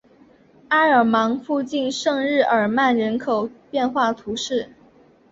[0.69, 4.71] 埃尔芒附近圣日耳曼人口变化图示